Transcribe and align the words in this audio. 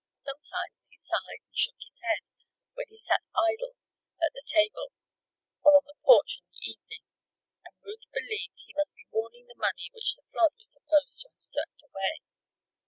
Sometimes 0.17 0.87
he 0.89 0.97
sighed 0.97 1.45
and 1.45 1.55
shook 1.55 1.75
his 1.79 1.99
head 2.01 2.25
when 2.73 2.87
he 2.89 2.97
sat 2.97 3.21
idle 3.35 3.75
at 4.19 4.33
the 4.33 4.41
table, 4.43 4.91
or 5.61 5.73
on 5.77 5.83
the 5.85 5.93
porch 6.03 6.39
in 6.39 6.45
the 6.49 6.71
evening; 6.71 7.03
and 7.63 7.75
Ruth 7.83 8.09
believed 8.11 8.57
he 8.65 8.73
must 8.75 8.95
be 8.95 9.05
mourning 9.13 9.45
the 9.45 9.53
money 9.61 9.91
which 9.93 10.15
the 10.15 10.23
flood 10.31 10.53
was 10.57 10.71
supposed 10.73 11.21
to 11.21 11.29
have 11.29 11.43
swept 11.45 11.83
away. 11.83 12.17